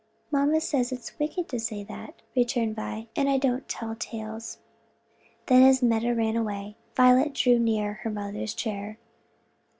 "My 0.31 0.45
mamma 0.47 0.61
says 0.61 0.91
it's 0.91 1.19
wicked 1.19 1.47
to 1.49 1.59
say 1.59 1.83
that;" 1.83 2.23
returned 2.35 2.75
Vi, 2.75 3.07
"and 3.15 3.29
I 3.29 3.37
don't 3.37 3.69
tell 3.69 3.93
tales." 3.95 4.57
Then 5.45 5.61
as 5.61 5.83
Meta 5.83 6.15
ran 6.15 6.35
away, 6.35 6.75
Violet 6.95 7.35
drew 7.35 7.59
near 7.59 7.93
her 8.01 8.09
mother's 8.09 8.55
chair. 8.55 8.97